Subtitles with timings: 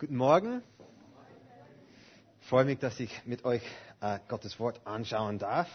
[0.00, 0.62] Guten Morgen.
[2.40, 3.62] Ich freue mich, dass ich mit euch
[4.00, 5.66] äh, Gottes Wort anschauen darf.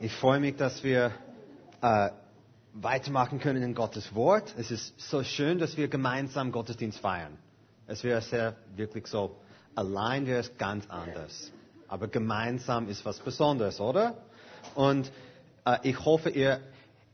[0.00, 1.12] Ich freue mich, dass wir
[1.80, 2.10] äh,
[2.72, 4.52] weitermachen können in Gottes Wort.
[4.58, 7.38] Es ist so schön, dass wir gemeinsam Gottesdienst feiern.
[7.86, 9.36] Es wäre sehr wirklich so,
[9.76, 11.52] allein wäre es ganz anders.
[11.86, 14.16] Aber gemeinsam ist was Besonderes, oder?
[14.74, 15.12] Und
[15.64, 16.60] äh, ich hoffe, ihr,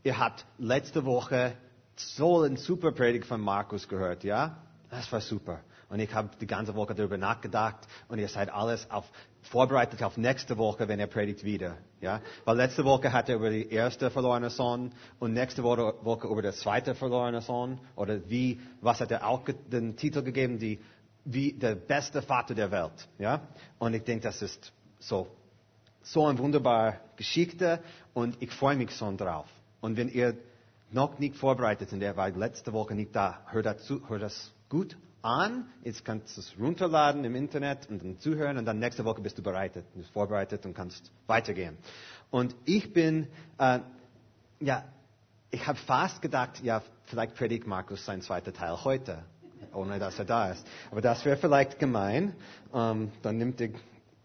[0.01, 1.53] ihr habt letzte Woche
[1.95, 4.57] so eine super Predigt von Markus gehört, ja?
[4.91, 5.61] Das war super.
[5.89, 9.05] Und ich habe die ganze Woche darüber nachgedacht und ihr seid alles auf,
[9.41, 11.77] vorbereitet auf nächste Woche, wenn er predigt wieder.
[12.01, 12.21] Ja?
[12.43, 15.95] Weil letzte Woche hat er über die erste verlorene Sohn und nächste Woche,
[16.27, 17.79] über den zweiten verlorene Sohn.
[17.95, 20.59] Oder wie, was hat er auch den Titel gegeben?
[20.59, 20.77] Die,
[21.23, 23.07] wie der beste Vater der Welt.
[23.17, 23.47] Ja?
[23.79, 25.27] Und ich denke, das ist so,
[26.03, 27.79] so eine wunderbare Geschichte
[28.13, 29.47] und ich freue mich schon drauf.
[29.79, 30.35] Und wenn ihr
[30.91, 34.97] noch nicht vorbereitet sind, er war letzte Woche nicht da, hör, dazu, hör das gut
[35.21, 35.65] an.
[35.83, 39.37] Jetzt kannst du es runterladen im Internet und dann zuhören und dann nächste Woche bist
[39.37, 41.77] du bereitet, bist vorbereitet und kannst weitergehen.
[42.31, 43.27] Und ich bin,
[43.59, 43.79] äh,
[44.61, 44.85] ja,
[45.51, 49.25] ich habe fast gedacht, ja, vielleicht predigt Markus sein zweiter Teil heute,
[49.73, 50.65] ohne dass er da ist.
[50.89, 52.33] Aber das wäre vielleicht gemein.
[52.73, 53.69] Ähm, dann nimmt er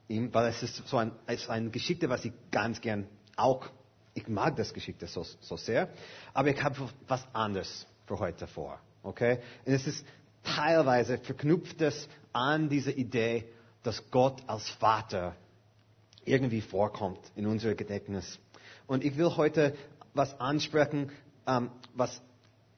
[0.07, 3.67] ihm, weil es ist so ein, es ist eine Geschichte, was ich ganz gern auch,
[4.15, 5.89] ich mag das Geschichte so, so sehr,
[6.33, 6.77] aber ich habe
[7.09, 8.79] was anderes für heute vor.
[9.03, 9.41] Okay?
[9.65, 10.07] Und es ist
[10.47, 13.45] teilweise verknüpft es an diese Idee,
[13.83, 15.35] dass Gott als Vater
[16.25, 18.39] irgendwie vorkommt in unserem Gedächtnis.
[18.87, 19.75] Und ich will heute
[20.15, 21.11] was ansprechen,
[21.47, 22.21] ähm, was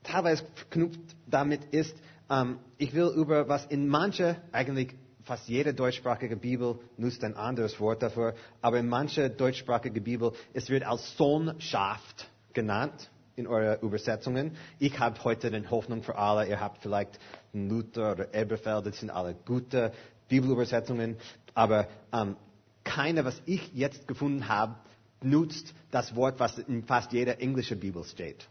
[0.03, 1.95] teilweise verknüpft damit ist.
[2.29, 7.79] Ähm, ich will über was in manche, eigentlich fast jede deutschsprachige Bibel nutzt ein anderes
[7.79, 13.09] Wort dafür, aber in manche deutschsprachige Bibel, es wird als Sohnschaft genannt
[13.39, 14.55] in euren Übersetzungen.
[14.77, 16.47] Ich habe heute den Hoffnung für alle.
[16.47, 17.19] Ihr habt vielleicht
[17.53, 19.93] Luther oder Eberfeld, das sind alle gute
[20.27, 21.17] Bibelübersetzungen.
[21.53, 22.35] Aber ähm,
[22.83, 24.75] keine, was ich jetzt gefunden habe,
[25.21, 28.47] nutzt das Wort, was in fast jeder englischen Bibel steht.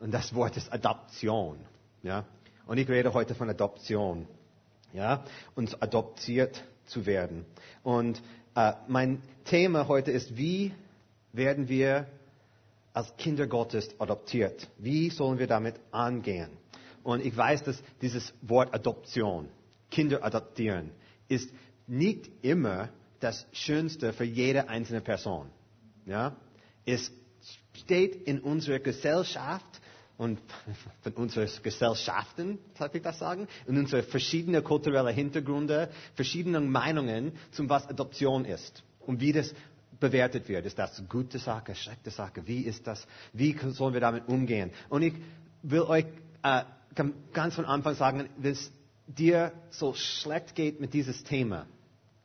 [0.00, 1.58] Und das Wort ist Adoption.
[2.02, 2.24] Ja?
[2.66, 4.26] Und ich rede heute von Adoption.
[4.92, 5.24] Ja?
[5.54, 7.46] Uns adoptiert zu werden.
[7.82, 8.20] Und
[8.56, 10.72] äh, mein Thema heute ist, wie
[11.32, 12.06] werden wir
[12.94, 14.66] als Kinder Gottes adoptiert.
[14.78, 16.48] Wie sollen wir damit angehen?
[17.02, 19.48] Und ich weiß, dass dieses Wort Adoption,
[19.90, 20.90] Kinder adoptieren,
[21.28, 21.50] ist
[21.86, 22.88] nicht immer
[23.20, 25.50] das Schönste für jede einzelne Person.
[26.06, 26.36] Ja?
[26.86, 27.10] Es
[27.74, 29.66] steht in unserer Gesellschaft
[30.16, 30.38] und
[31.02, 37.68] von unseren Gesellschaften, darf ich das sagen, in unsere verschiedenen kulturellen Hintergründe, verschiedenen Meinungen zum
[37.68, 39.52] was Adoption ist und wie das
[40.00, 40.66] bewertet wird.
[40.66, 42.46] Ist das gute Sache, schlechte Sache?
[42.46, 43.06] Wie ist das?
[43.32, 44.70] Wie sollen wir damit umgehen?
[44.88, 45.14] Und ich
[45.62, 46.06] will euch
[46.42, 46.62] äh,
[47.32, 48.70] ganz von Anfang sagen, wenn es
[49.06, 51.66] dir so schlecht geht mit dieses Thema,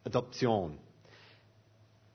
[0.04, 0.78] Adoption.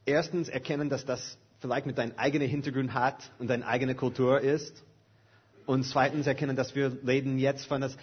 [0.06, 4.82] Erstens erkennen, dass das vielleicht mit deinem eigenen Hintergrund hat und deine eigene Kultur ist.
[5.66, 7.97] Und zweitens erkennen, dass wir reden jetzt von das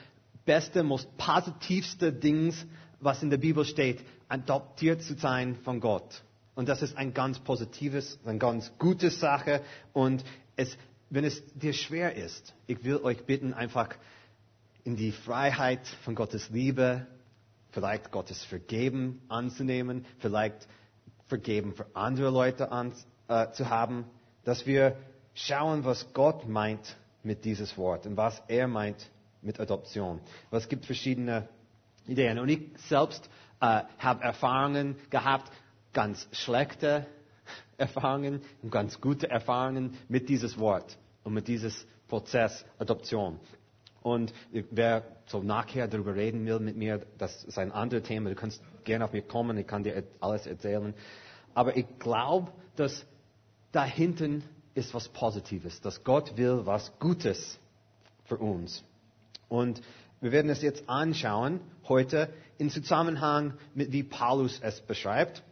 [0.45, 2.65] beste, most positivste Dings,
[2.99, 6.23] was in der Bibel steht, adoptiert zu sein von Gott.
[6.55, 9.61] Und das ist ein ganz positives, eine ganz gute Sache.
[9.93, 10.23] Und
[10.55, 10.77] es,
[11.09, 13.89] wenn es dir schwer ist, ich will euch bitten, einfach
[14.83, 17.07] in die Freiheit von Gottes Liebe,
[17.71, 20.67] vielleicht Gottes Vergeben anzunehmen, vielleicht
[21.27, 22.91] Vergeben für andere Leute an,
[23.29, 24.05] äh, zu haben,
[24.43, 24.97] dass wir
[25.33, 29.09] schauen, was Gott meint mit dieses Wort und was er meint
[29.41, 30.19] mit Adoption.
[30.51, 31.47] es gibt verschiedene
[32.07, 32.39] Ideen.
[32.39, 33.29] Und ich selbst
[33.61, 35.51] äh, habe Erfahrungen gehabt,
[35.93, 37.05] ganz schlechte
[37.77, 43.39] Erfahrungen und ganz gute Erfahrungen mit dieses Wort und mit dieses Prozess Adoption.
[44.01, 48.29] Und wer so nachher darüber reden will mit mir, das ist ein anderes Thema.
[48.29, 50.93] Du kannst gerne auf mich kommen, ich kann dir alles erzählen.
[51.53, 53.05] Aber ich glaube, dass
[53.71, 54.43] da hinten
[54.73, 57.59] ist was Positives, dass Gott will was Gutes
[58.25, 58.83] für uns.
[59.49, 59.81] Und
[60.19, 65.43] wir werden es jetzt anschauen heute in Zusammenhang mit wie Paulus es beschreibt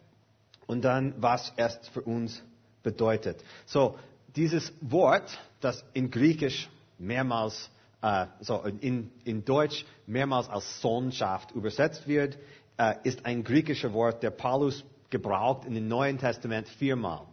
[0.69, 2.43] und dann, was es für uns
[2.83, 3.43] bedeutet.
[3.65, 3.97] So,
[4.35, 6.69] dieses Wort, das in Griechisch
[6.99, 7.71] mehrmals,
[8.03, 12.37] äh, so in, in Deutsch mehrmals als Sohnschaft übersetzt wird,
[12.77, 17.25] äh, ist ein griechisches Wort, der Paulus gebraucht in dem Neuen Testament viermal.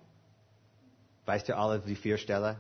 [1.27, 2.57] Weißt ihr alle die vier Stellen?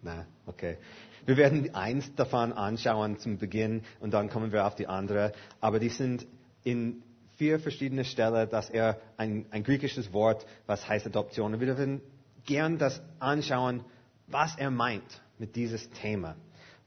[0.00, 0.78] Na, okay.
[1.26, 5.32] Wir werden eins davon anschauen zum Beginn und dann kommen wir auf die andere.
[5.60, 6.24] Aber die sind
[6.62, 7.02] in
[7.42, 11.52] vier verschiedene Stellen, dass er ein, ein griechisches Wort, was heißt Adoption.
[11.52, 12.00] Und wir dürfen
[12.46, 13.84] gern das anschauen,
[14.28, 16.36] was er meint mit dieses Thema.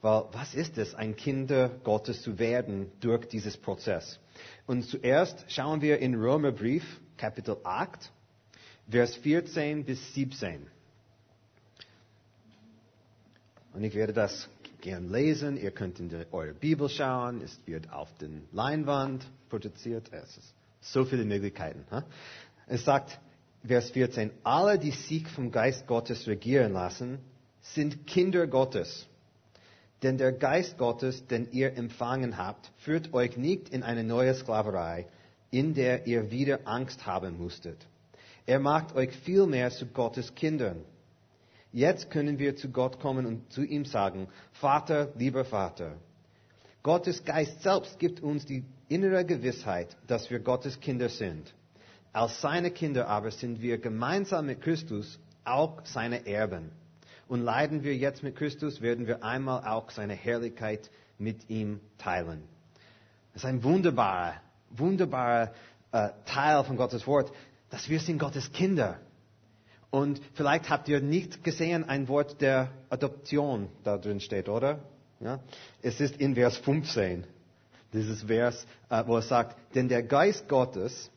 [0.00, 4.18] Weil was ist es, ein Kinder Gottes zu werden durch dieses Prozess?
[4.66, 8.10] Und zuerst schauen wir in Römerbrief, Kapitel 8,
[8.88, 10.68] Vers 14 bis 17.
[13.74, 14.48] Und ich werde das
[14.86, 15.56] gern lesen.
[15.56, 17.42] Ihr könnt in die, eure Bibel schauen.
[17.42, 20.12] Es wird auf den Leinwand produziert.
[20.12, 21.84] Es ist so viele Möglichkeiten.
[21.90, 22.02] Huh?
[22.68, 23.18] Es sagt,
[23.66, 27.18] Vers 14, alle, die sich vom Geist Gottes regieren lassen,
[27.62, 29.08] sind Kinder Gottes.
[30.04, 35.08] Denn der Geist Gottes, den ihr empfangen habt, führt euch nicht in eine neue Sklaverei,
[35.50, 37.88] in der ihr wieder Angst haben musstet.
[38.46, 40.84] Er macht euch vielmehr zu Gottes Kindern.
[41.76, 45.98] Jetzt können wir zu Gott kommen und zu ihm sagen, Vater, lieber Vater.
[46.82, 51.54] Gottes Geist selbst gibt uns die innere Gewissheit, dass wir Gottes Kinder sind.
[52.14, 56.70] Als seine Kinder aber sind wir gemeinsam mit Christus auch seine Erben.
[57.28, 62.42] Und leiden wir jetzt mit Christus, werden wir einmal auch seine Herrlichkeit mit ihm teilen.
[63.34, 64.40] Das ist ein wunderbarer,
[64.70, 65.52] wunderbarer
[65.92, 67.30] äh, Teil von Gottes Wort,
[67.68, 68.98] dass wir sind Gottes Kinder.
[69.96, 74.80] Und vielleicht habt ihr nicht gesehen ein Wort der Adoption da drin steht, oder?
[75.20, 75.40] Ja?
[75.80, 77.24] Es ist in Vers 15,
[77.94, 81.10] dieses Vers, äh, wo es sagt, denn der Geist Gottes,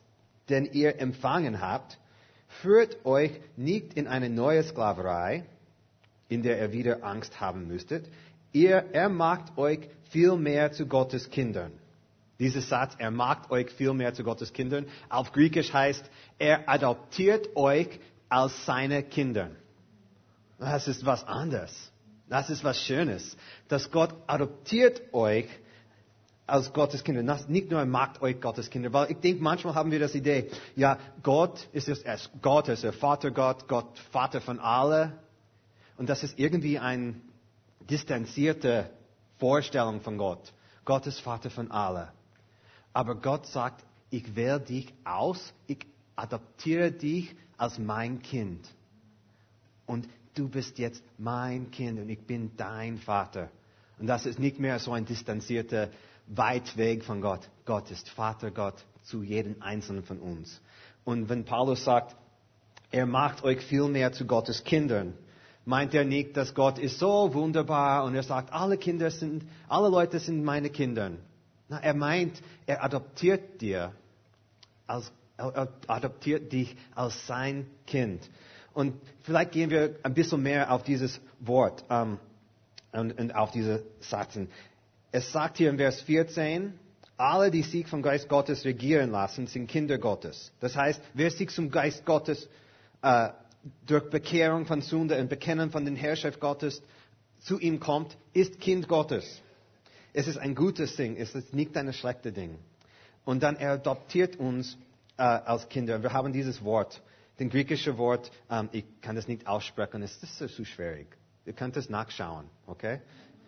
[0.48, 1.98] den ihr empfangen habt,
[2.62, 5.44] führt euch nicht in eine neue Sklaverei,
[6.30, 8.08] in der ihr wieder Angst haben müsstet.
[8.50, 11.72] Ihr, er macht euch viel mehr zu Gottes Kindern.
[12.38, 17.54] Dieser Satz, er macht euch viel mehr zu Gottes Kindern, auf Griechisch heißt, er adoptiert
[17.54, 18.00] euch
[18.30, 19.50] als seine Kinder.
[20.58, 21.92] Das ist was anderes.
[22.28, 23.36] Das ist was Schönes.
[23.68, 25.48] Dass Gott adoptiert euch
[26.46, 27.22] als Gottes Kinder.
[27.22, 28.92] Das nicht nur macht euch Gottes Kinder.
[28.92, 32.68] Weil ich denke, manchmal haben wir das Idee, ja, Gott ist es, er ist Gott,
[32.68, 35.12] er ist der Vater Gott, Gott Vater von allen.
[35.96, 37.14] Und das ist irgendwie eine
[37.80, 38.90] distanzierte
[39.38, 40.52] Vorstellung von Gott.
[40.84, 42.08] Gott ist Vater von allen.
[42.92, 45.86] Aber Gott sagt, ich wähle dich aus, ich
[46.16, 48.66] adoptiere dich als mein Kind.
[49.86, 53.50] Und du bist jetzt mein Kind und ich bin dein Vater.
[53.98, 55.90] Und das ist nicht mehr so ein distanzierter,
[56.26, 57.48] weit weg von Gott.
[57.66, 60.60] Gott ist Vater Gott zu jedem Einzelnen von uns.
[61.04, 62.16] Und wenn Paulus sagt,
[62.90, 65.12] er macht euch viel mehr zu Gottes Kindern,
[65.66, 69.90] meint er nicht, dass Gott ist so wunderbar und er sagt, alle Kinder sind, alle
[69.90, 71.10] Leute sind meine Kinder.
[71.68, 73.92] Na, er meint, er adoptiert dir
[74.86, 78.28] als, adoptiert dich als sein Kind.
[78.72, 82.18] Und vielleicht gehen wir ein bisschen mehr auf dieses Wort ähm,
[82.92, 84.48] und, und auf diese Satzen.
[85.12, 86.74] Es sagt hier in Vers 14,
[87.16, 90.52] alle, die sich vom Geist Gottes regieren lassen, sind Kinder Gottes.
[90.60, 92.48] Das heißt, wer sich zum Geist Gottes
[93.02, 93.28] äh,
[93.86, 96.82] durch Bekehrung von Sünde und Bekennen von den Herrschaft Gottes
[97.40, 99.42] zu ihm kommt, ist Kind Gottes.
[100.12, 102.58] Es ist ein gutes Ding, es ist nicht ein schlechtes Ding.
[103.24, 104.78] Und dann er adoptiert uns
[105.20, 106.02] äh, als Kinder.
[106.02, 107.02] Wir haben dieses Wort,
[107.38, 111.14] den griechischen Wort, ähm, ich kann das nicht aussprechen, es ist zu schwierig.
[111.44, 113.00] Ihr könnt es nachschauen, okay?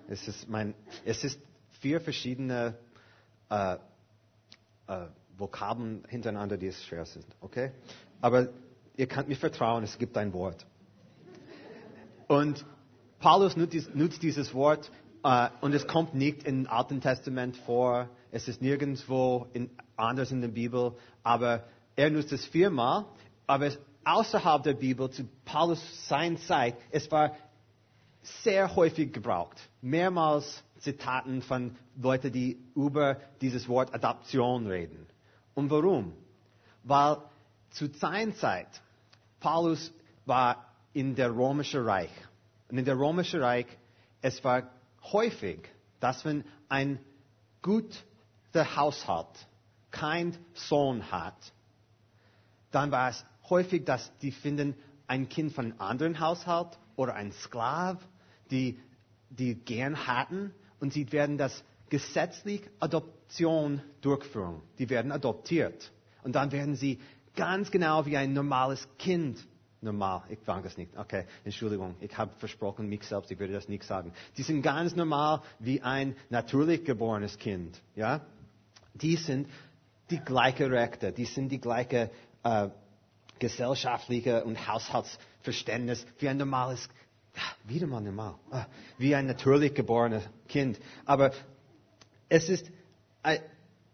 [0.07, 0.75] Es ist, mein,
[1.07, 1.41] es ist
[1.81, 2.77] vier verschiedene
[3.49, 3.77] äh,
[4.87, 5.07] äh,
[5.39, 7.73] Vokabeln hintereinander, die es schwer sind, okay?
[8.21, 8.49] Aber
[8.97, 10.67] ihr könnt mir vertrauen, es gibt ein Wort.
[12.29, 12.67] Und
[13.19, 14.91] Paulus nutzt dieses Wort
[15.25, 20.41] äh, und es kommt nicht im Alten Testament vor, es ist nirgendwo in, anders in
[20.41, 23.05] der Bibel, aber er nutzt es viermal,
[23.47, 27.37] aber es, außerhalb der Bibel, zu Paulus sein Zeit, es war
[28.43, 29.59] sehr häufig gebraucht.
[29.83, 35.07] Mehrmals Zitaten von Leuten, die über dieses Wort Adaption reden.
[35.55, 36.15] Und warum?
[36.83, 37.19] Weil
[37.71, 38.69] zu seiner Zeit,
[39.41, 39.93] Paulus
[40.25, 42.11] war in der römischen Reich.
[42.69, 43.67] Und in der römischen Reich,
[44.23, 44.71] es war
[45.13, 45.69] häufig,
[46.01, 46.99] dass wenn ein
[48.53, 49.49] guter Haushalt
[49.91, 51.53] kein Sohn hat,
[52.71, 54.75] dann war es häufig, dass die finden
[55.07, 57.99] ein Kind von einem anderen Haushalt oder ein Sklav,
[58.51, 58.79] die,
[59.31, 64.63] die gern hatten und sie werden das gesetzlich Adoption durchführen.
[64.79, 65.93] Die werden adoptiert.
[66.23, 67.01] Und dann werden sie
[67.35, 69.47] ganz genau wie ein normales Kind
[69.83, 70.23] normal.
[70.29, 70.97] Ich fange das nicht.
[70.97, 71.97] Okay, Entschuldigung.
[72.01, 74.13] Ich habe versprochen, mich selbst, ich würde das nicht sagen.
[74.37, 77.83] Die sind ganz normal wie ein natürlich geborenes Kind.
[77.95, 78.21] Ja?
[78.95, 79.49] Die sind
[80.11, 82.11] die gleiche Rechte, die sind die gleiche
[82.43, 82.69] äh,
[83.39, 86.89] gesellschaftliche und Haushaltsverständnis wie ein normales,
[87.65, 88.65] wieder mal normal, äh,
[88.99, 90.79] wie ein natürlich geborenes Kind.
[91.07, 91.33] Aber
[92.29, 92.71] es ist
[93.23, 93.39] äh,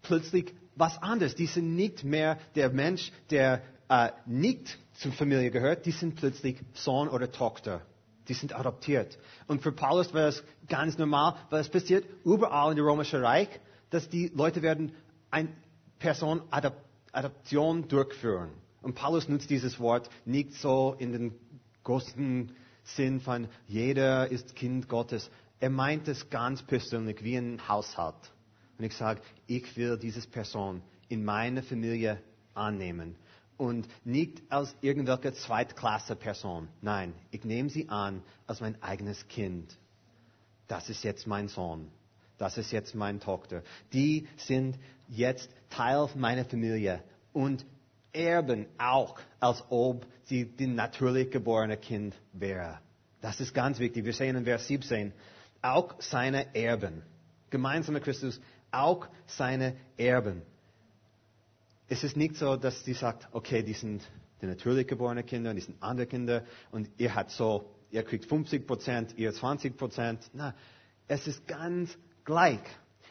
[0.03, 1.35] plötzlich was anderes.
[1.35, 6.61] Die sind nicht mehr der Mensch, der äh, nicht zur Familie gehört, die sind plötzlich
[6.75, 7.83] Sohn oder Tochter
[8.29, 9.19] Die sind adoptiert.
[9.47, 13.49] Und für Paulus war das ganz normal, weil es passiert überall in dem Römischen Reich,
[13.91, 14.93] dass die Leute werden
[15.31, 15.49] eine
[15.99, 16.75] Person Adop
[17.13, 18.51] Adoption durchführen.
[18.83, 21.35] Und Paulus nutzt dieses Wort nicht so in den
[21.83, 22.53] großen
[22.85, 25.31] Sinn von jeder ist Kind Gottes.
[25.59, 28.15] Er meint es ganz persönlich, wie ein Haushalt.
[28.79, 32.23] Und ich sage, ich will diese Person in meine Familie
[32.55, 33.17] annehmen
[33.57, 36.69] und nicht als irgendwelche Zweitklasse-Person.
[36.81, 39.77] Nein, ich nehme sie an als mein eigenes Kind.
[40.69, 41.91] Das ist jetzt mein Sohn.
[42.39, 43.63] Das ist jetzt meine Tochter.
[43.93, 44.79] Die sind
[45.09, 47.03] jetzt Teil meiner Familie
[47.33, 47.67] und
[48.13, 52.79] erben auch, als ob sie die natürlich geborene Kind wäre.
[53.21, 54.05] Das ist ganz wichtig.
[54.05, 55.13] Wir sehen in Vers 17,
[55.61, 57.03] auch seine Erben.
[57.51, 58.41] Gemeinsam mit Christus,
[58.71, 60.43] auch seine Erben
[61.89, 64.03] es ist nicht so, dass sie sagt, okay, die sind
[64.41, 68.67] die natürlich geborenen Kinder, die sind andere Kinder und ihr habt so, ihr kriegt 50
[68.67, 70.31] Prozent, ihr 20 Prozent.
[70.33, 70.55] Na,
[71.09, 71.97] es ist ganz
[72.29, 72.61] gleich.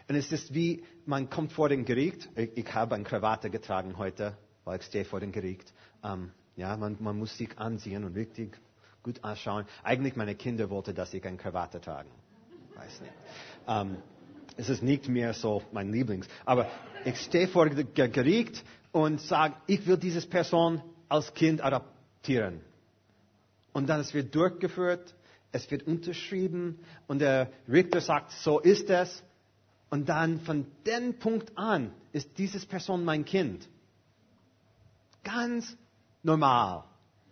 [0.07, 2.29] Und es ist wie, man kommt vor den Gericht.
[2.35, 5.73] Ich, ich habe eine Krawatte getragen heute, weil ich stehe vor dem Gericht.
[6.03, 8.55] Ähm, ja, man, man muss sich anziehen und richtig
[9.01, 9.65] gut anschauen.
[9.83, 12.09] Eigentlich meine Kinder wollten, dass ich eine Krawatte trage.
[12.75, 13.13] Weiß nicht.
[13.67, 13.97] Ähm,
[14.55, 16.27] es ist nicht mehr so mein Lieblings.
[16.45, 16.69] Aber
[17.03, 22.61] ich stehe vor dem Gericht und sage, ich will diese Person als Kind adoptieren.
[23.73, 25.15] Und dann es wird durchgeführt,
[25.51, 29.23] es wird unterschrieben und der Richter sagt, so ist es.
[29.89, 33.67] Und dann von dem Punkt an ist diese Person mein Kind.
[35.23, 35.77] Ganz
[36.23, 36.83] normal.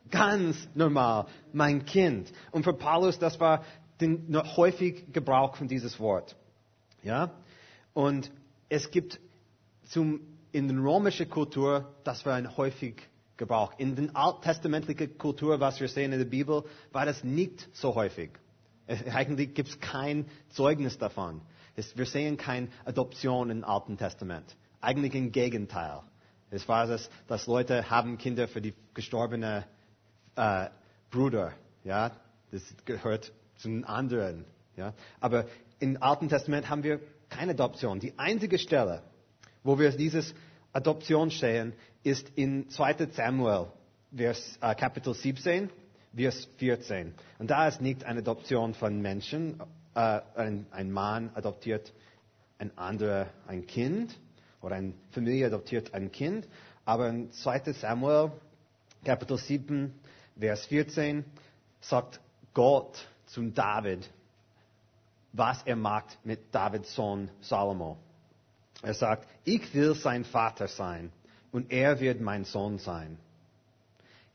[0.09, 1.25] Ganz normal.
[1.51, 2.31] Mein Kind.
[2.51, 3.63] Und für Paulus, das war
[3.99, 6.35] den häufig Gebrauch von dieses Wort.
[7.03, 7.31] Ja?
[7.93, 8.31] Und
[8.69, 9.19] es gibt
[9.85, 13.01] zum, in der römischen Kultur, das war ein häufig
[13.37, 13.73] Gebrauch.
[13.77, 18.31] In der alttestamentlichen Kultur, was wir sehen in der Bibel, war das nicht so häufig.
[18.87, 21.41] Eigentlich gibt es kein Zeugnis davon.
[21.95, 24.55] Wir sehen keine Adoption im Alten Testament.
[24.79, 26.01] Eigentlich im Gegenteil.
[26.51, 29.63] Es war das, dass Leute haben Kinder für die gestorbenen
[30.35, 30.69] äh,
[31.09, 31.53] Brüder.
[31.83, 32.11] Ja,
[32.51, 34.45] das gehört zu den anderen.
[34.77, 35.45] Ja, aber
[35.79, 36.99] im Alten Testament haben wir
[37.29, 37.99] keine Adoption.
[37.99, 39.03] Die einzige Stelle,
[39.63, 40.33] wo wir dieses
[40.75, 43.07] Adoption sehen, ist in 2.
[43.11, 43.67] Samuel,
[44.13, 45.69] Vers, äh, Kapitel 17,
[46.13, 47.13] Vers 14.
[47.39, 49.57] Und da ist nicht eine Adoption von Menschen,
[49.95, 51.93] äh, ein, ein Mann adoptiert
[52.57, 54.19] ein anderer ein Kind
[54.61, 56.45] oder eine Familie adoptiert ein Kind,
[56.83, 57.71] aber in 2.
[57.71, 58.33] Samuel,
[59.05, 59.93] Kapitel 7,
[60.37, 61.23] Vers 14,
[61.79, 62.19] sagt
[62.53, 64.09] Gott zum David,
[65.31, 67.97] was er macht mit Davids Sohn Salomo.
[68.81, 71.11] Er sagt, ich will sein Vater sein
[71.51, 73.17] und er wird mein Sohn sein.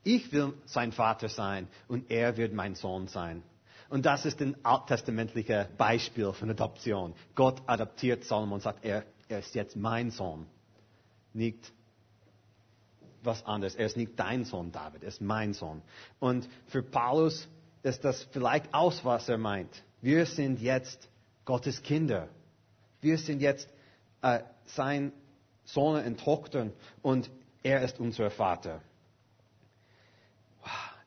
[0.02, 3.42] Ich will sein Vater sein und er wird mein Sohn sein.
[3.90, 7.12] Und das ist ein alttestamentliches Beispiel von Adoption.
[7.34, 10.46] Gott adoptiert Salomo und sagt, er, er ist jetzt mein Sohn.
[11.34, 11.72] Nicht
[13.22, 13.74] was anderes.
[13.74, 15.02] Er ist nicht dein Sohn, David.
[15.02, 15.82] Er ist mein Sohn.
[16.18, 17.48] Und für Paulus
[17.82, 19.82] ist das vielleicht aus, was er meint.
[20.00, 21.08] Wir sind jetzt
[21.44, 22.28] Gottes Kinder.
[23.00, 23.68] Wir sind jetzt
[24.22, 25.12] äh, sein
[25.64, 26.70] Sohn und Tochter
[27.02, 27.30] und
[27.62, 28.80] er ist unser Vater.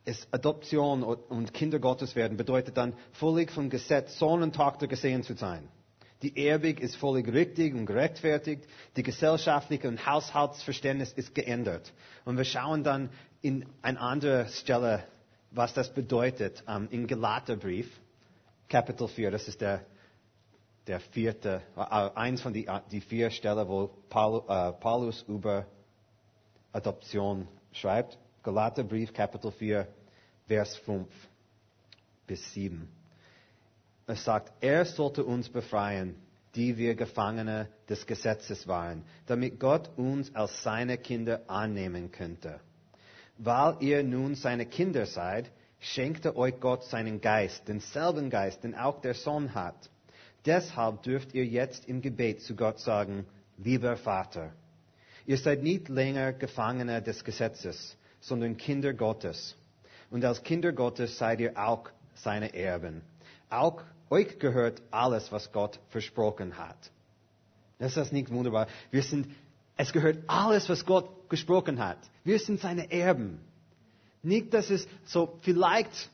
[0.06, 5.24] Es Adoption und Kinder Gottes werden bedeutet dann, völlig vom Gesetz Sohn und Tochter gesehen
[5.24, 5.68] zu sein.
[6.24, 8.66] Die Erbig ist völlig richtig und gerechtfertigt.
[8.96, 11.92] Die gesellschaftliche und Haushaltsverständnis ist geändert.
[12.24, 13.10] Und wir schauen dann
[13.42, 15.04] in eine andere Stelle,
[15.52, 17.90] was das bedeutet, ähm, im Galaterbrief.
[18.70, 19.86] Kapitel 4, das ist der,
[20.88, 25.66] der vierte, äh, eins von die, die vier Stellen, wo Paul, äh, Paulus über
[26.72, 28.18] Adoption schreibt.
[28.44, 29.88] Galaterbrief, Kapitel 4,
[30.48, 31.08] Vers 5
[32.28, 32.90] bis 7.
[34.06, 36.16] Es sagt, er sollte uns befreien,
[36.56, 42.60] die wir Gefangene des Gesetzes waren, damit Gott uns als seine Kinder annehmen könnte.
[43.38, 49.02] Weil ihr nun seine Kinder seid, schenkte euch Gott seinen Geist, denselben Geist, den auch
[49.02, 49.90] der Sohn hat.
[50.46, 53.26] Deshalb dürft ihr jetzt im Gebet zu Gott sagen,
[53.58, 54.52] lieber Vater.
[55.26, 59.56] Ihr seid nicht länger Gefangene des Gesetzes, sondern Kinder Gottes.
[60.12, 63.02] Und als Kinder Gottes seid ihr auch seine Erben.
[63.50, 66.92] Auch euch gehört alles, was Gott versprochen hat.
[67.80, 68.68] Das ist nicht wunderbar.
[68.92, 69.28] Wir sind,
[69.78, 71.98] es gehört alles, was Gott gesprochen hat.
[72.24, 73.40] Wir sind seine Erben.
[74.22, 76.10] Nicht, dass es so vielleicht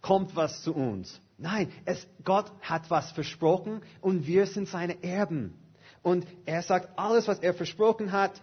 [0.00, 1.20] kommt was zu uns.
[1.40, 5.58] Nein, es, Gott hat was versprochen und wir sind seine Erben.
[6.02, 8.40] Und er sagt, alles, was er versprochen hat,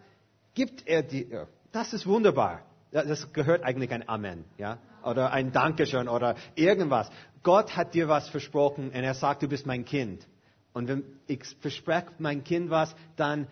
[0.53, 1.47] gibt er dir.
[1.71, 2.61] Das ist wunderbar.
[2.91, 4.79] Das gehört eigentlich ein Amen, ja?
[5.03, 7.09] oder ein Dankeschön oder irgendwas.
[7.43, 10.27] Gott hat dir was versprochen und er sagt, du bist mein Kind.
[10.73, 13.47] Und wenn ich verspreche mein Kind was, dann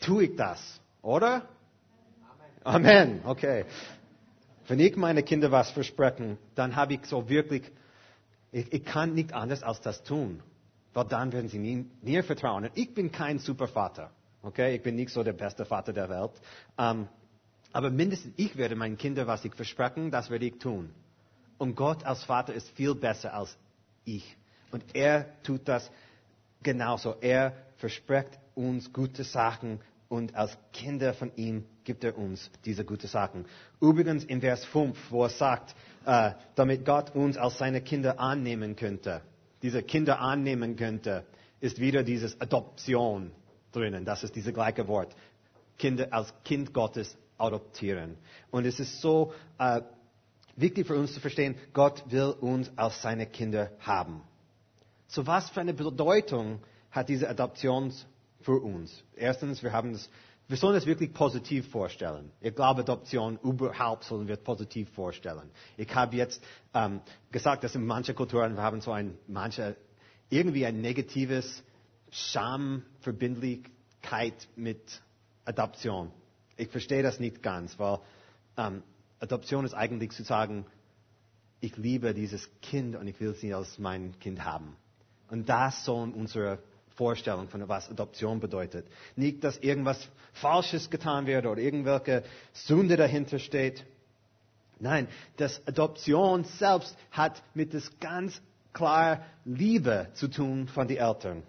[0.00, 1.48] tue ich das, oder?
[2.64, 2.86] Amen.
[2.86, 3.20] Amen.
[3.24, 3.64] Okay.
[4.66, 7.70] Wenn ich meine Kinder was versprechen, dann habe ich so wirklich,
[8.52, 10.42] ich, ich, kann nicht anders als das tun.
[10.94, 12.70] Weil dann werden sie mir vertrauen.
[12.74, 14.10] ich bin kein Supervater.
[14.42, 14.76] Okay?
[14.76, 16.32] Ich bin nicht so der beste Vater der Welt.
[16.76, 17.08] Um,
[17.72, 20.90] aber mindestens ich werde meinen Kindern, was ich versprechen, das werde ich tun.
[21.58, 23.56] Und Gott als Vater ist viel besser als
[24.04, 24.36] ich.
[24.70, 25.90] Und er tut das
[26.62, 27.16] genauso.
[27.20, 33.08] Er verspricht uns gute Sachen und als Kinder von ihm gibt er uns diese guten
[33.08, 33.46] Sachen.
[33.80, 38.76] Übrigens in Vers 5, wo er sagt, äh, damit Gott uns als seine Kinder annehmen
[38.76, 39.22] könnte,
[39.62, 41.24] diese Kinder annehmen könnte,
[41.60, 43.32] ist wieder dieses Adoption
[43.72, 44.04] drinnen.
[44.04, 45.14] Das ist dieses gleiche Wort.
[45.78, 48.16] Kinder als Kind Gottes adoptieren.
[48.50, 49.82] Und es ist so äh,
[50.56, 54.22] wichtig für uns zu verstehen, Gott will uns als seine Kinder haben.
[55.08, 56.60] So was für eine Bedeutung
[56.90, 57.92] hat diese Adoption
[58.46, 59.04] für uns.
[59.16, 60.08] Erstens, wir haben das,
[60.46, 62.30] wir sollen es wirklich positiv vorstellen.
[62.40, 65.50] Ich glaube, Adoption überhaupt sollen wir positiv vorstellen.
[65.76, 66.40] Ich habe jetzt
[66.72, 67.00] ähm,
[67.32, 69.74] gesagt, dass in manchen Kulturen wir haben so ein, manche,
[70.30, 71.64] irgendwie ein negatives
[72.12, 75.02] Schamverbindlichkeit mit
[75.44, 76.12] Adoption.
[76.56, 77.98] Ich verstehe das nicht ganz, weil
[78.56, 78.84] ähm,
[79.18, 80.66] Adoption ist eigentlich zu sagen,
[81.58, 84.76] ich liebe dieses Kind und ich will sie als mein Kind haben.
[85.28, 86.60] Und das sollen unsere
[86.96, 88.86] Vorstellung von was Adoption bedeutet.
[89.14, 93.84] Nicht, dass irgendwas Falsches getan wird oder irgendwelche Sünde dahinter steht.
[94.78, 98.40] Nein, das Adoption selbst hat mit das ganz
[98.72, 101.42] klar Liebe zu tun von den Eltern.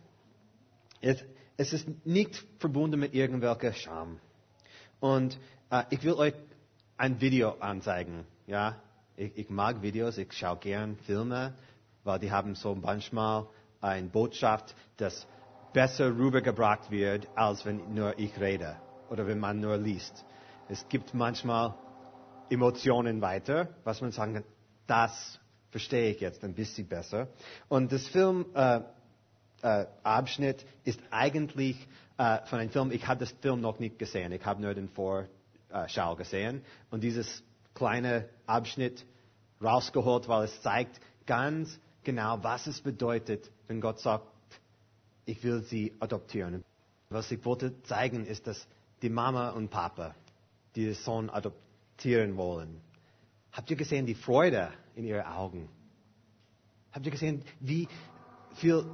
[1.02, 1.24] Es,
[1.58, 4.20] es ist nicht verbunden mit irgendwelcher Scham.
[5.00, 5.38] Und
[5.70, 6.34] äh, ich will euch
[6.98, 8.26] ein Video anzeigen.
[8.48, 8.82] Ja,
[9.16, 11.54] ich, ich mag Videos, ich schaue gern Filme,
[12.04, 13.48] weil die haben so manchmal
[13.82, 15.28] eine Botschaft, das
[15.78, 18.78] besser rübergebracht wird, als wenn nur ich rede
[19.12, 20.26] oder wenn man nur liest.
[20.70, 21.76] Es gibt manchmal
[22.50, 24.44] Emotionen weiter, was man sagen kann,
[24.88, 27.28] das verstehe ich jetzt ein bisschen besser.
[27.70, 29.06] Und das Filmabschnitt
[29.62, 34.32] äh, äh, ist eigentlich äh, von einem Film, ich habe das Film noch nicht gesehen,
[34.32, 37.44] ich habe nur den Vorschau gesehen und dieses
[37.76, 39.06] kleine Abschnitt
[39.64, 44.26] rausgeholt, weil es zeigt ganz genau, was es bedeutet, wenn Gott sagt,
[45.28, 46.64] ich will sie adoptieren.
[47.10, 48.68] Was ich wollte zeigen, ist, dass
[49.02, 50.16] die Mama und Papa
[50.76, 52.82] die Sohn adoptieren wollen.
[53.52, 55.70] Habt ihr gesehen die Freude in ihren Augen?
[56.92, 57.88] Habt ihr gesehen, wie
[58.56, 58.86] viel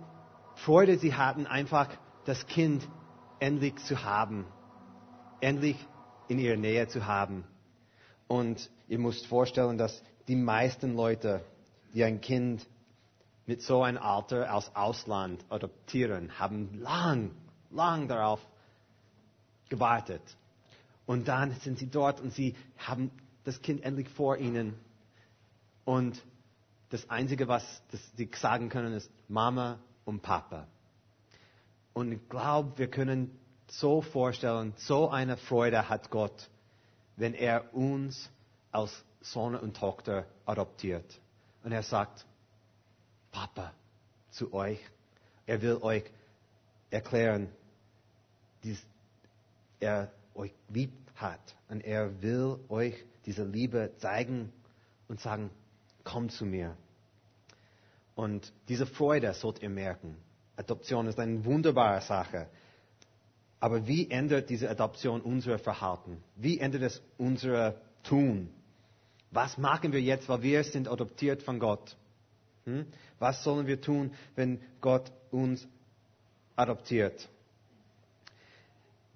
[0.56, 1.90] Freude sie hatten, einfach
[2.26, 2.88] das Kind
[3.40, 4.46] endlich zu haben,
[5.40, 5.78] endlich
[6.28, 7.44] in ihrer Nähe zu haben?
[8.28, 11.46] Und ihr müsst vorstellen, dass die meisten Leute,
[11.94, 12.66] die ein Kind
[13.46, 17.32] mit so einem Alter aus Ausland adoptieren, haben lang,
[17.72, 18.40] lang darauf
[19.70, 20.22] gewartet.
[21.06, 23.12] Und dann sind sie dort und sie haben
[23.44, 24.76] das Kind endlich vor ihnen.
[25.84, 26.24] Und
[26.90, 27.82] das Einzige, was
[28.16, 30.68] sie sagen können, ist Mama und Papa.
[31.94, 36.50] Und ich glaube, wir können so vorstellen, so eine Freude hat Gott,
[37.16, 38.30] wenn er uns
[38.72, 41.20] als Sohn und Tochter adoptiert.
[41.64, 42.26] Und er sagt,
[43.34, 43.74] Papa
[44.30, 44.80] zu euch.
[45.46, 46.06] Er will euch
[46.90, 47.50] erklären,
[48.64, 48.78] dass
[49.82, 51.42] er euch lieb hat.
[51.68, 54.54] Und er will euch diese Liebe zeigen
[55.10, 55.50] und sagen,
[56.06, 56.78] komm zu mir.
[58.16, 60.16] Und diese Freude sollt ihr merken.
[60.56, 62.48] Adoption ist eine wunderbare Sache.
[63.60, 66.22] Aber wie ändert diese Adoption unser Verhalten?
[66.36, 68.50] Wie ändert es unser Tun?
[69.32, 71.96] Was machen wir jetzt, weil wir sind adoptiert von Gott?
[72.66, 72.86] Hm?
[73.24, 75.66] Was sollen wir tun, wenn Gott uns
[76.58, 77.30] adoptiert?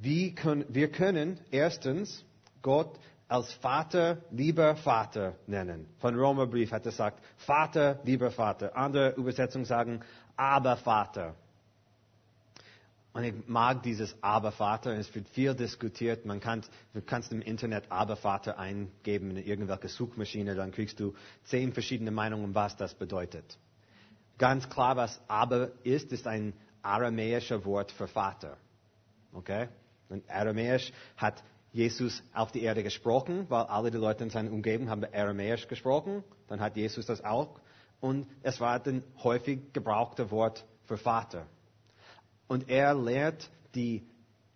[0.02, 2.24] Können, wir können erstens
[2.62, 5.88] Gott als Vater, lieber Vater nennen.
[6.00, 8.78] Von Romerbrief hat er gesagt, Vater, lieber Vater.
[8.78, 10.00] Andere Übersetzungen sagen,
[10.38, 11.36] aber Vater.
[13.12, 14.96] Und ich mag dieses Aber-Vater.
[14.96, 16.26] Es wird viel diskutiert.
[16.26, 16.62] Man kann,
[16.94, 22.56] du kannst im Internet Aber-Vater eingeben in irgendwelche Suchmaschine, dann kriegst du zehn verschiedene Meinungen,
[22.56, 23.58] was das bedeutet.
[24.38, 28.58] Ganz klar, was Aber ist, ist ein aramäischer Wort für Vater.
[29.34, 29.68] Okay?
[30.10, 34.90] Und Aramäisch hat Jesus auf die Erde gesprochen, weil alle die Leute in seiner Umgebung
[34.90, 36.24] haben Aramäisch gesprochen.
[36.48, 37.60] Dann hat Jesus das auch.
[38.00, 41.46] Und es war ein häufig gebrauchte Wort für Vater.
[42.48, 44.08] Und er lehrt die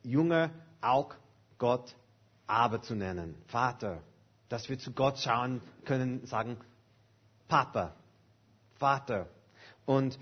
[0.03, 1.13] Jünger auch
[1.57, 1.95] Gott
[2.47, 3.35] aber zu nennen.
[3.47, 4.01] Vater.
[4.49, 6.57] Dass wir zu Gott schauen können, sagen,
[7.47, 7.93] Papa,
[8.75, 9.27] Vater.
[9.91, 10.17] Und,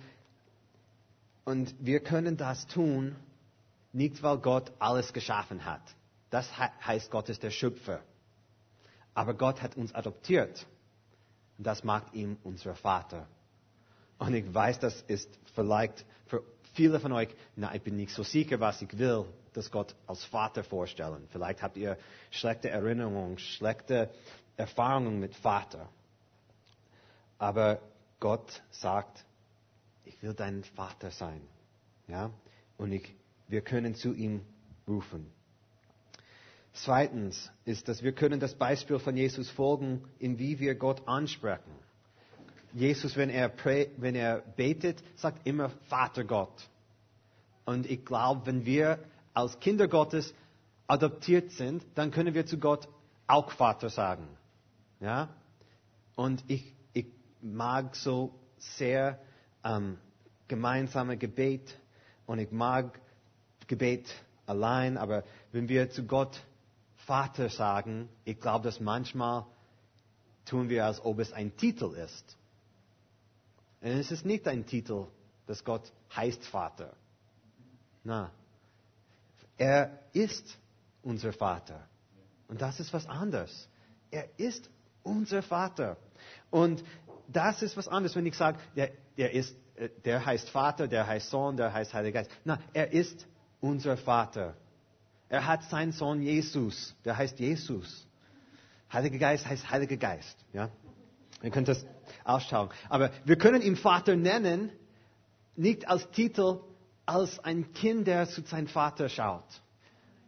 [1.46, 3.16] und wir können das tun,
[3.94, 5.84] nicht weil Gott alles geschaffen hat.
[6.32, 8.02] Das heißt, Gott ist der Schöpfer.
[9.14, 10.66] Aber Gott hat uns adoptiert.
[11.60, 13.28] Und das macht ihn unser Vater.
[14.18, 16.42] Und ich weiß, das ist vielleicht für
[16.74, 20.24] viele von euch, na, ich bin nicht so sicher, was ich will, dass Gott als
[20.24, 21.28] Vater vorstellen.
[21.32, 22.00] Vielleicht habt ihr
[22.32, 24.10] schlechte Erinnerungen, schlechte
[24.58, 25.88] Erfahrungen mit Vater.
[27.38, 27.80] Aber
[28.20, 29.26] Gott sagt,
[30.10, 31.42] ich will dein Vater sein.
[32.08, 32.32] Ja?
[32.78, 33.14] Und ich,
[33.48, 34.42] wir können zu ihm
[34.88, 35.32] rufen.
[36.74, 41.72] Zweitens ist, dass wir können das Beispiel von Jesus folgen, in wie wir Gott ansprechen.
[42.74, 43.52] Jesus, wenn er,
[43.98, 46.70] wenn er betet, sagt immer Vater Gott.
[47.66, 49.00] Und ich glaube, wenn wir
[49.34, 50.34] als Kinder Gottes
[50.88, 52.88] adoptiert sind, dann können wir zu Gott
[53.28, 54.28] auch Vater sagen.
[55.00, 55.30] Ja?
[56.16, 57.08] Und ich, ich
[57.42, 59.20] mag so sehr
[59.64, 59.98] ähm,
[60.48, 61.78] gemeinsame Gebet
[62.26, 63.00] und ich mag
[63.68, 64.08] Gebet
[64.46, 66.42] allein, aber wenn wir zu Gott
[67.06, 69.46] Vater sagen, ich glaube, dass manchmal
[70.46, 72.38] tun wir, als ob es ein Titel ist.
[73.82, 75.08] Und es ist nicht ein Titel,
[75.46, 76.96] dass Gott heißt Vater.
[78.04, 78.32] Na,
[79.58, 80.58] er ist
[81.04, 81.88] unser Vater.
[82.48, 83.70] Und das ist was anderes.
[84.12, 84.70] Er ist
[85.04, 85.98] unser Vater.
[86.50, 86.84] Und
[87.32, 91.08] das ist was anderes, wenn ich sage, der, der, ist, äh, der heißt Vater, der
[91.08, 92.32] heißt Sohn, der heißt Heiliger Geist.
[92.44, 93.28] Na, er ist
[93.62, 94.56] unser Vater.
[95.30, 98.08] Er hat seinen Sohn Jesus, der heißt Jesus.
[98.92, 100.38] Heiliger Geist heißt Heiliger Geist.
[100.54, 100.70] Ja?
[101.44, 101.86] Ihr könnt das
[102.24, 102.70] ausschauen.
[102.90, 104.72] Aber wir können ihn Vater nennen,
[105.56, 106.62] nicht als Titel,
[107.06, 109.62] als ein Kind, der zu seinem Vater schaut.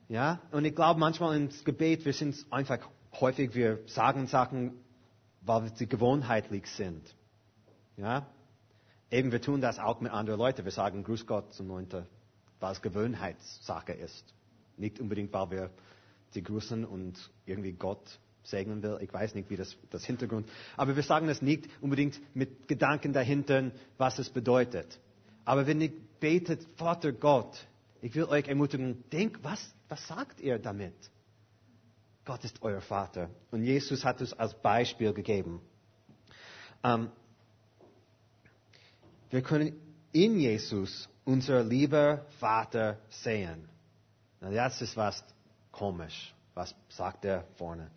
[0.08, 0.40] Ja?
[0.52, 2.80] Und ich glaube manchmal ins Gebet, wir sind einfach
[3.20, 4.74] häufig, wir sagen Sachen,
[5.42, 7.16] weil sie gewohnheitlich sind.
[7.98, 8.28] Ja?
[9.10, 10.64] Eben, wir tun das auch mit anderen Leuten.
[10.64, 12.06] Wir sagen Grüß Gott zum Neunten,
[12.60, 14.34] weil es Gewohnheitssache ist.
[14.78, 15.70] Nicht unbedingt, weil wir
[16.30, 18.98] sie grüßen und irgendwie Gott segnen will.
[19.02, 20.50] Ich weiß nicht, wie das, das Hintergrund.
[20.78, 25.00] Aber wir sagen das nicht unbedingt mit Gedanken dahinter, was es bedeutet.
[25.46, 27.68] Aber wenn ihr betet, Vater Gott,
[28.02, 30.96] ich will euch ermutigen, denkt, was, was sagt ihr damit?
[32.26, 33.30] Gott ist euer Vater.
[33.52, 35.62] Und Jesus hat es als Beispiel gegeben.
[36.84, 37.12] Ähm,
[39.30, 39.74] wir können
[40.12, 43.70] in Jesus unser lieber Vater sehen.
[44.40, 45.24] Das ist was
[45.72, 46.34] komisch.
[46.54, 47.92] Was sagt er vorne?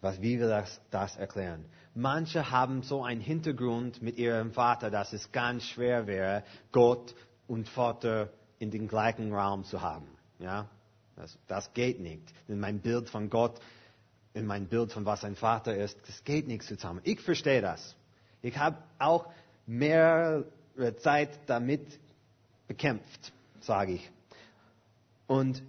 [0.00, 1.64] Was, wie will das, das erklären?
[1.94, 7.14] Manche haben so einen Hintergrund mit ihrem Vater, dass es ganz schwer wäre, Gott
[7.46, 10.08] und Vater in den gleichen Raum zu haben.
[10.38, 10.68] Ja?
[11.16, 12.22] Das, das geht nicht.
[12.48, 13.60] In mein Bild von Gott,
[14.34, 17.00] in mein Bild von was ein Vater ist, das geht nicht zusammen.
[17.04, 17.94] Ich verstehe das.
[18.40, 19.26] Ich habe auch
[19.66, 20.44] mehr
[21.00, 21.86] Zeit damit
[22.66, 24.10] bekämpft, sage ich.
[25.26, 25.62] Und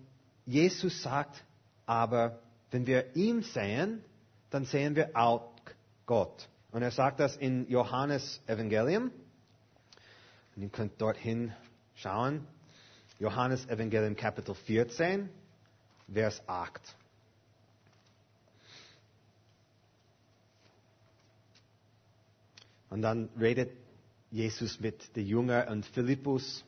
[0.45, 1.43] Jesus sagt
[1.85, 2.39] aber,
[2.71, 4.03] wenn wir ihn sehen,
[4.49, 5.51] dann sehen wir auch
[6.05, 6.47] Gott.
[6.71, 9.11] Und er sagt das in Johannes Evangelium.
[10.55, 11.53] Und ihr könnt dorthin
[11.95, 12.47] schauen.
[13.23, 15.29] Johannes Evangelium Kapitel 14,
[16.11, 16.81] Vers 8.
[22.89, 23.71] Und dann redet
[24.29, 26.65] Jesus mit der Jünger und Philippus.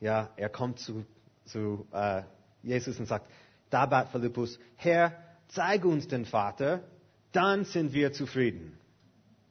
[0.00, 1.06] Ja, er kommt zu,
[1.44, 2.22] zu äh,
[2.64, 3.30] Jesus und sagt,
[3.70, 6.82] da bat Philippus, Herr, zeige uns den Vater,
[7.30, 8.76] dann sind wir zufrieden.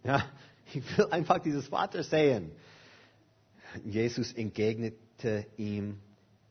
[0.04, 0.30] Ja,
[0.74, 2.52] ich will einfach dieses Vater sehen.
[3.86, 6.02] Jesus entgegnete ihm,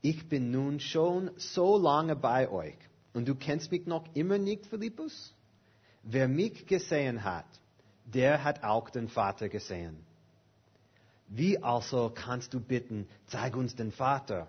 [0.03, 2.77] ich bin nun schon so lange bei euch
[3.13, 5.35] und du kennst mich noch immer nicht, Philippus?
[6.03, 7.47] Wer mich gesehen hat,
[8.05, 10.05] der hat auch den Vater gesehen.
[11.29, 14.49] Wie also kannst du bitten, zeig uns den Vater?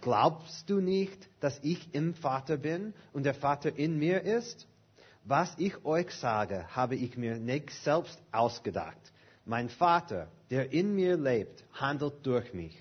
[0.00, 4.66] Glaubst du nicht, dass ich im Vater bin und der Vater in mir ist?
[5.24, 8.98] Was ich euch sage, habe ich mir nicht selbst ausgedacht.
[9.44, 12.76] Mein Vater, der in mir lebt, handelt durch mich.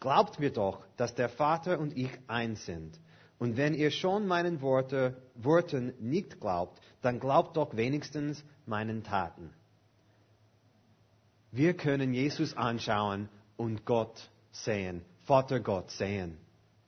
[0.00, 2.98] Glaubt mir doch, dass der Vater und ich eins sind.
[3.38, 9.52] Und wenn ihr schon meinen Worte, Worten nicht glaubt, dann glaubt doch wenigstens meinen Taten.
[11.50, 16.36] Wir können Jesus anschauen und Gott sehen, Vater Gott sehen,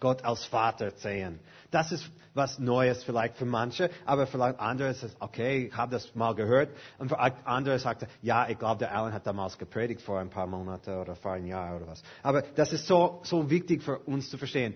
[0.01, 1.39] Gott als Vater sehen.
[1.71, 5.93] Das ist was Neues vielleicht für manche, aber vielleicht andere ist es, okay, ich habe
[5.93, 6.71] das mal gehört.
[6.99, 10.99] Und andere sagt, ja, ich glaube, der Alan hat damals gepredigt vor ein paar Monaten
[10.99, 12.03] oder vor ein Jahr oder was.
[12.23, 14.75] Aber das ist so, so wichtig für uns zu verstehen.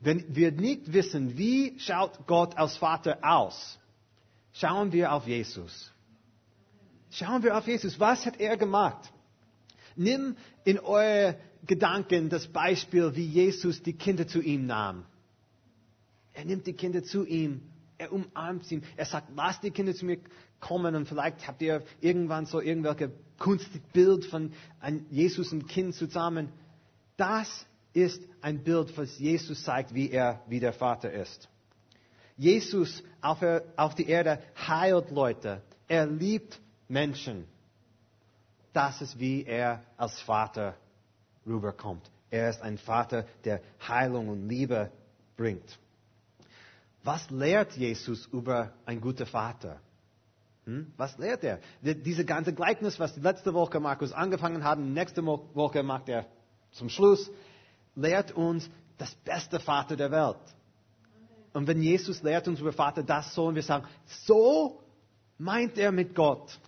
[0.00, 3.78] Wenn wir nicht wissen, wie schaut Gott als Vater aus,
[4.52, 5.92] schauen wir auf Jesus.
[7.10, 7.98] schauen wir auf Jesus.
[7.98, 9.12] Was hat er gemacht?
[9.96, 15.04] Nimm in eure Gedanken das Beispiel, wie Jesus die Kinder zu ihm nahm.
[16.32, 17.62] Er nimmt die Kinder zu ihm,
[17.96, 20.18] er umarmt sie, er sagt, lass die Kinder zu mir
[20.60, 24.52] kommen und vielleicht habt ihr irgendwann so irgendwelche Kunstbild von
[25.10, 26.48] Jesus und Kind zusammen.
[27.16, 31.48] Das ist ein Bild, was Jesus zeigt, wie er, wie der Vater ist.
[32.36, 33.38] Jesus auf,
[33.76, 35.62] auf die Erde heilt Leute.
[35.86, 37.44] Er liebt Menschen.
[38.72, 40.76] Das ist, wie er als Vater
[41.46, 42.10] rüberkommt.
[42.30, 44.90] Er ist ein Vater, der Heilung und Liebe
[45.36, 45.78] bringt.
[47.02, 49.80] Was lehrt Jesus über ein guter Vater?
[50.64, 50.92] Hm?
[50.96, 51.60] Was lehrt er?
[51.82, 56.26] Diese ganze Gleichnis, was die letzte Woche Markus angefangen hat, nächste Woche macht er
[56.72, 57.30] zum Schluss,
[57.94, 60.36] lehrt uns das beste Vater der Welt.
[61.52, 64.82] Und wenn Jesus lehrt uns über Vater das so und wir sagen, so
[65.38, 66.58] meint er mit Gott.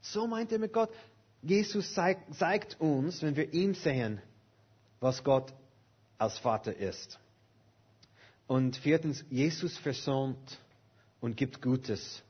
[0.00, 0.90] So meint er mit Gott.
[1.44, 4.20] Jesus zeigt, zeigt uns, wenn wir ihn sehen,
[5.00, 5.52] was Gott
[6.16, 7.18] als Vater ist.
[8.46, 10.58] Und viertens, Jesus versöhnt
[11.20, 12.22] und gibt Gutes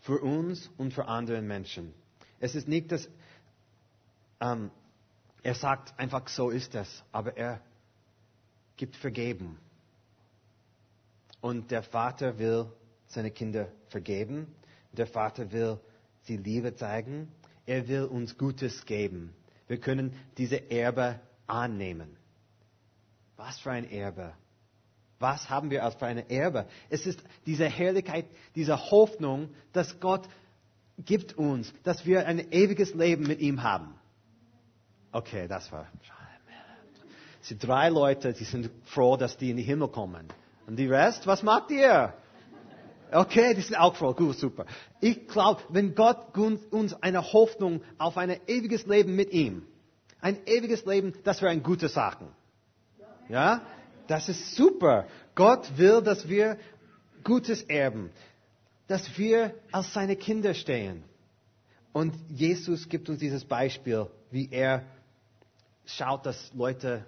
[0.00, 1.92] für uns und für andere Menschen.
[2.38, 3.08] Es ist nicht, dass
[4.40, 4.70] ähm,
[5.42, 7.60] er sagt einfach, so ist es, aber er
[8.76, 9.58] gibt Vergeben.
[11.40, 12.66] Und der Vater will
[13.06, 14.46] seine Kinder vergeben.
[14.92, 15.78] Der Vater will
[16.22, 17.30] sie Liebe zeigen.
[17.66, 19.34] Er will uns Gutes geben.
[19.66, 22.16] Wir können diese Erbe annehmen.
[23.36, 24.34] Was für ein Erbe.
[25.18, 26.66] Was haben wir als für eine Erbe?
[26.90, 30.28] Es ist diese Herrlichkeit, diese Hoffnung, dass Gott
[30.98, 33.94] gibt uns, dass wir ein ewiges Leben mit ihm haben.
[35.12, 35.86] Okay, das war.
[37.40, 40.28] Es sind drei Leute, die sind froh, dass die in den Himmel kommen.
[40.66, 42.14] Und die Rest, was macht ihr?
[43.14, 44.12] Okay, die sind auch froh.
[44.12, 44.66] Gut, super.
[45.00, 49.62] Ich glaube, wenn Gott uns eine Hoffnung auf ein ewiges Leben mit ihm,
[50.20, 52.26] ein ewiges Leben, das wäre eine gute Sache.
[53.28, 53.62] Ja?
[54.08, 55.06] Das ist super.
[55.36, 56.58] Gott will, dass wir
[57.22, 58.10] Gutes erben,
[58.88, 61.04] dass wir als seine Kinder stehen.
[61.92, 64.82] Und Jesus gibt uns dieses Beispiel, wie er
[65.86, 67.06] schaut, dass Leute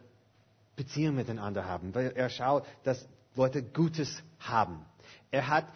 [0.76, 4.86] Beziehungen miteinander haben, weil er schaut, dass Leute Gutes haben.
[5.30, 5.66] Er hat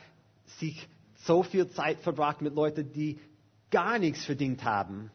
[0.58, 0.88] sich
[1.24, 3.20] so viel Zeit verbracht mit Leuten, die
[3.70, 5.10] gar nichts verdient haben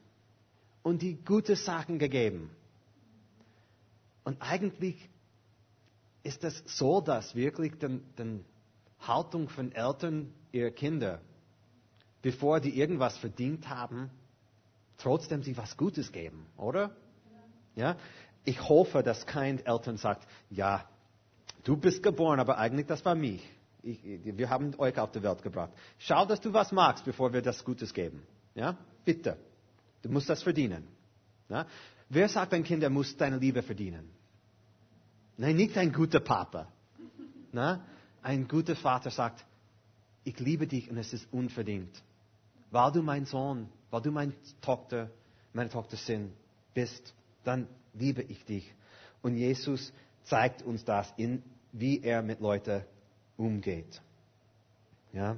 [0.84, 2.50] und die gute Sachen gegeben.
[4.24, 5.10] Und eigentlich
[6.24, 8.44] ist es so, dass wirklich die
[9.00, 11.22] Haltung von Eltern ihrer Kinder,
[12.22, 14.10] bevor die irgendwas verdient haben,
[14.98, 16.96] trotzdem sie was Gutes geben, oder?
[17.76, 17.98] Ja?
[18.46, 20.88] Ich hoffe, dass kein Eltern sagt, ja,
[21.64, 23.44] du bist geboren, aber eigentlich das war mich.
[23.86, 25.72] Ich, wir haben euch auf die Welt gebracht.
[26.00, 28.24] Schau, dass du was magst, bevor wir das Gutes geben.
[28.56, 28.76] Ja?
[29.06, 29.38] Bitte.
[30.02, 30.88] Du musst das verdienen.
[31.50, 31.68] Ja?
[32.10, 34.10] Wer sagt ein Kind, er muss deine Liebe verdienen?
[35.38, 36.68] Nein, nicht ein guter Papa.
[37.52, 37.86] Na?
[38.24, 39.46] Ein guter Vater sagt,
[40.24, 42.02] ich liebe dich und es ist unverdient.
[42.72, 45.12] Weil du mein Sohn, weil du meine Tochter,
[45.54, 46.34] meine Tochter sind,
[46.74, 48.74] bist, dann liebe ich dich.
[49.22, 49.94] Und Jesus
[50.24, 52.84] zeigt uns das, in, wie er mit Leuten
[53.38, 54.02] umgeht.
[55.14, 55.38] Ja?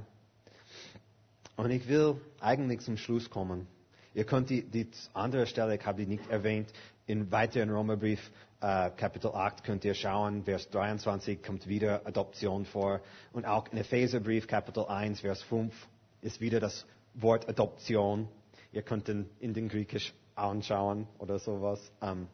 [1.56, 3.68] Und ich will eigentlich zum Schluss kommen.
[4.14, 6.72] Ihr könnt die, die andere Stelle, ich habe die nicht erwähnt,
[7.06, 13.02] in weiteren Römerbrief, äh, Kapitel 8 könnt ihr schauen, Vers 23 kommt wieder Adoption vor.
[13.32, 15.74] Und auch in Epheserbrief, Kapitel 1, Vers 5,
[16.22, 18.28] ist wieder das Wort Adoption.
[18.72, 21.92] Ihr könnt in, in den Griechisch anschauen oder sowas.
[22.02, 22.28] Ähm,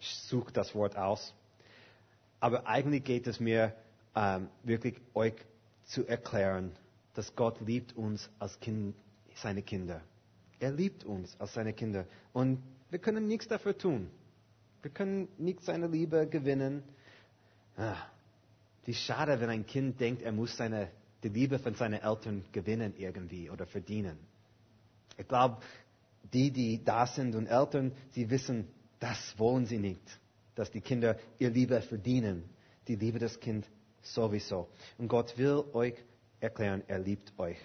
[0.00, 1.34] sucht das Wort aus.
[2.40, 3.74] Aber eigentlich geht es mir
[4.14, 5.34] ähm, wirklich euch
[5.84, 6.72] zu erklären,
[7.14, 8.94] dass Gott liebt uns als kind,
[9.34, 10.00] seine Kinder.
[10.60, 12.06] Er liebt uns als seine Kinder.
[12.32, 14.10] Und wir können nichts dafür tun.
[14.82, 16.82] Wir können nicht seine Liebe gewinnen.
[17.76, 17.96] Ah,
[18.84, 20.90] wie schade, wenn ein Kind denkt, er muss seine,
[21.22, 24.18] die Liebe von seinen Eltern gewinnen irgendwie oder verdienen.
[25.16, 25.58] Ich glaube,
[26.32, 30.20] die, die da sind und Eltern, sie wissen, das wollen sie nicht,
[30.54, 32.44] dass die Kinder ihr Liebe verdienen.
[32.88, 33.68] Die Liebe des Kindes
[34.02, 34.68] sowieso.
[34.98, 35.94] Und Gott will euch
[36.40, 37.58] erklären, er liebt euch.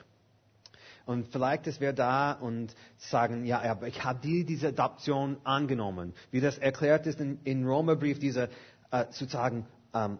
[1.05, 6.13] Und vielleicht ist wer da und sagen, ja, aber ich habe die, diese Adoption angenommen.
[6.31, 8.49] Wie das erklärt ist in, in Romerbrief, diese
[8.91, 10.19] äh, sozusagen ähm,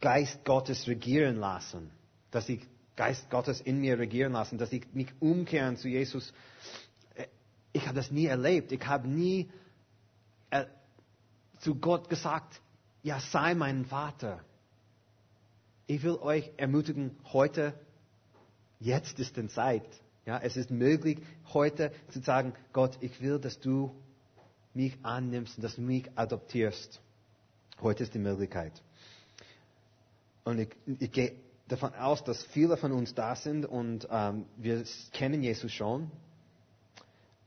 [0.00, 1.90] Geist Gottes regieren lassen.
[2.30, 2.60] Dass ich
[2.94, 6.32] Geist Gottes in mir regieren lassen, dass ich mich umkehren zu Jesus.
[7.16, 7.26] Äh,
[7.72, 8.70] ich habe das nie erlebt.
[8.70, 9.50] Ich habe nie
[10.50, 10.66] äh,
[11.58, 12.60] zu Gott gesagt,
[13.02, 14.44] ja, sei mein Vater.
[15.86, 17.74] Ich will euch ermutigen, heute
[18.84, 19.86] Jetzt ist die Zeit.
[20.26, 21.18] Ja, es ist möglich,
[21.54, 23.94] heute zu sagen, Gott, ich will, dass du
[24.74, 27.00] mich annimmst und dass du mich adoptierst.
[27.80, 28.72] Heute ist die Möglichkeit.
[30.44, 30.68] Und ich,
[30.98, 31.32] ich gehe
[31.68, 36.10] davon aus, dass viele von uns da sind und ähm, wir kennen Jesus schon.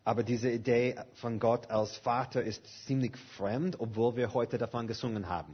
[0.04, 5.30] Aber diese Idee von Gott als Vater ist ziemlich fremd, obwohl wir heute davon gesungen
[5.30, 5.54] haben.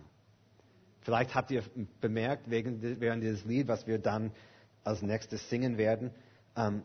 [1.03, 1.63] Vielleicht habt ihr
[2.01, 4.31] bemerkt, während dieses Lied, was wir dann
[4.83, 6.11] als nächstes singen werden,
[6.55, 6.83] ähm,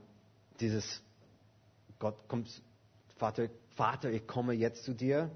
[0.61, 1.03] dieses
[1.99, 2.49] Gott kommt,
[3.17, 5.31] Vater, Vater, ich komme jetzt zu dir.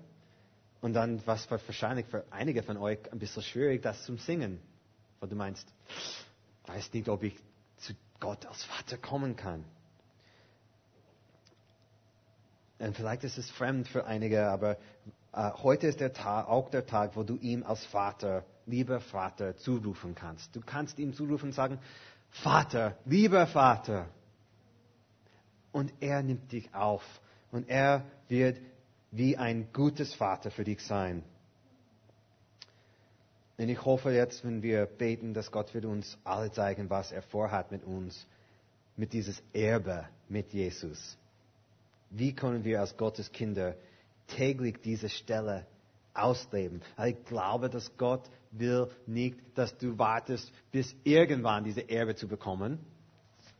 [0.80, 4.60] Und dann, was wahrscheinlich für einige von euch ein bisschen schwierig, das zum Singen.
[5.20, 5.66] Weil du meinst,
[6.66, 7.36] weiß nicht, ob ich
[7.76, 9.64] zu Gott als Vater kommen kann.
[12.80, 14.76] Und vielleicht ist es fremd für einige, aber
[15.32, 19.56] äh, heute ist der Tag, auch der Tag, wo du ihm als Vater, lieber Vater,
[19.56, 20.54] zurufen kannst.
[20.54, 21.78] Du kannst ihm zurufen und sagen,
[22.30, 24.08] Vater, lieber Vater.
[25.72, 27.02] Und er nimmt dich auf
[27.50, 28.58] und er wird
[29.10, 31.22] wie ein gutes Vater für dich sein.
[33.58, 37.22] Und ich hoffe jetzt, wenn wir beten, dass Gott wird uns alle zeigen, was er
[37.22, 38.26] vorhat mit uns,
[38.96, 41.16] mit dieses Erbe mit Jesus.
[42.10, 43.76] Wie können wir als Gottes Kinder
[44.26, 45.66] täglich diese Stelle
[46.14, 46.82] ausleben?
[47.04, 52.78] Ich glaube, dass Gott will nicht, dass du wartest, bis irgendwann diese Erbe zu bekommen.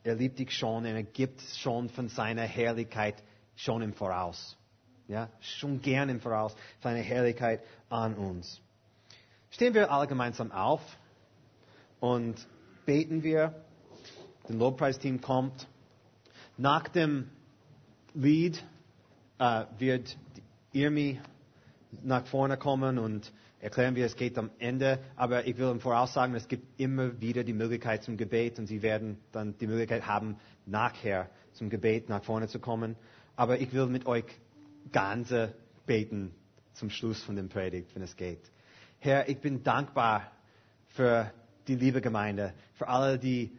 [0.05, 3.22] Er liebt dich schon und er gibt schon von seiner Herrlichkeit
[3.57, 4.57] schon im Voraus.
[5.09, 8.61] Ja, schon gern im Voraus seine Herrlichkeit an uns.
[9.50, 10.81] Stehen wir alle gemeinsam auf
[12.00, 12.46] und
[12.87, 13.55] beten wir.
[14.44, 15.68] Das Lobpreisteam kommt.
[16.57, 17.31] Nach dem
[18.14, 18.64] Lied
[19.38, 20.16] äh, wird
[20.72, 21.20] Irmi
[22.02, 24.98] nach vorne kommen und erklären, wie es geht am Ende.
[25.16, 28.66] Aber ich will im Voraus sagen, es gibt immer wieder die Möglichkeit zum Gebet und
[28.66, 32.96] Sie werden dann die Möglichkeit haben, nachher zum Gebet nach vorne zu kommen.
[33.37, 34.25] Aber ich will mit euch
[34.90, 35.55] ganze
[35.87, 36.35] beten
[36.75, 38.40] zum Schluss von dem Predigt, wenn es geht.
[38.98, 40.31] Herr, ich bin dankbar
[40.88, 41.33] für
[41.68, 43.57] die liebe Gemeinde, für alle die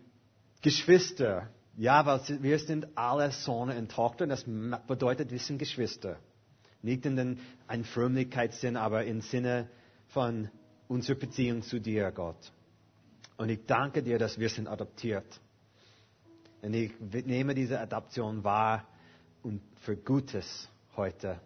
[0.62, 4.28] Geschwister, ja, weil wir sind alle Söhne und Tochter.
[4.28, 4.46] Das
[4.88, 6.18] bedeutet, wir sind Geschwister.
[6.82, 9.70] Nicht in den einen Frömmigkeitssinn, aber im Sinne
[10.14, 10.50] von
[10.88, 12.52] unserer Beziehung zu dir, Gott.
[13.38, 15.42] Und ich danke dir, dass wir sind adoptiert.
[16.62, 16.94] Und ich
[17.26, 18.88] nehme diese Adoption wahr
[19.42, 21.40] und für Gutes heute.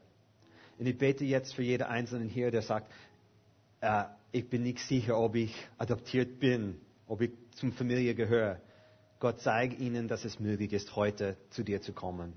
[0.78, 2.92] Und ich bete jetzt für jeden Einzelnen hier, der sagt,
[3.82, 8.62] äh, ich bin nicht sicher, ob ich adoptiert bin, ob ich zum Familie gehöre.
[9.20, 12.34] Gott zeig ihnen, dass es möglich ist, heute zu dir zu kommen.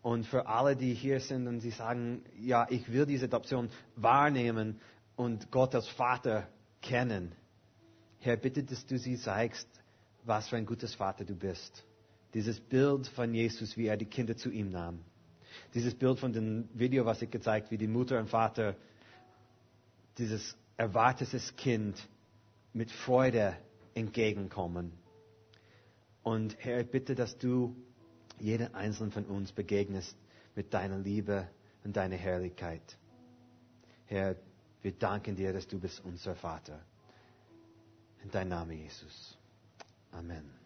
[0.00, 4.80] Und für alle, die hier sind und sie sagen, ja, ich will diese Adoption wahrnehmen
[5.16, 6.48] und Gott als Vater
[6.80, 7.34] kennen.
[8.18, 9.68] Herr, bitte, dass du sie zeigst,
[10.24, 11.84] was für ein gutes Vater du bist.
[12.34, 15.00] Dieses Bild von Jesus, wie er die Kinder zu ihm nahm.
[15.74, 18.76] Dieses Bild von dem Video, was ich gezeigt, wie die Mutter und Vater
[20.18, 22.08] dieses erwartetes Kind
[22.72, 23.56] mit Freude
[23.94, 24.92] entgegenkommen.
[26.22, 27.76] Und Herr, ich bitte, dass du
[28.38, 30.16] jeden einzelnen von uns begegnest
[30.54, 31.48] mit deiner Liebe
[31.84, 32.98] und deiner Herrlichkeit.
[34.06, 34.36] Herr,
[34.82, 36.80] wir danken dir, dass du bist unser Vater.
[38.22, 39.36] In deinem Namen, Jesus.
[40.12, 40.61] Amen.